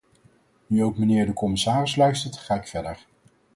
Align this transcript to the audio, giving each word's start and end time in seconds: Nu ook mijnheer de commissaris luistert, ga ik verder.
Nu 0.67 0.83
ook 0.83 0.97
mijnheer 0.97 1.25
de 1.25 1.33
commissaris 1.33 1.95
luistert, 1.95 2.37
ga 2.37 2.55
ik 2.55 2.67
verder. 2.67 3.05